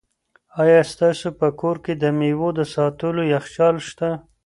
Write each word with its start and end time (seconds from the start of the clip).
آیا 0.61 0.81
ستاسو 0.91 1.27
په 1.39 1.47
کور 1.61 1.77
کې 1.85 1.93
د 1.97 2.03
مېوو 2.17 2.49
د 2.57 2.59
ساتلو 2.73 3.21
یخچال 3.33 3.75
شته؟ 3.87 4.09